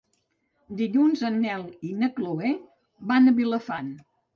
Dilluns 0.79 1.21
en 1.29 1.39
Nel 1.45 1.67
i 1.91 1.95
na 2.03 2.13
Chloé 2.19 2.59
van 3.15 3.27
a 3.35 3.41
Vilafant. 3.43 3.99